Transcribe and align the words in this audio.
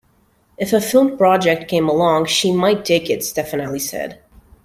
If 0.57 0.73
a 0.73 0.81
film 0.81 1.15
project 1.15 1.67
came 1.69 1.87
along, 1.87 2.25
she 2.25 2.51
might 2.51 2.85
take 2.85 3.07
it, 3.11 3.19
Stefanelli 3.19 3.79
said. 3.79 4.19